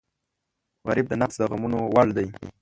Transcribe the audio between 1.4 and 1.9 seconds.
غمونو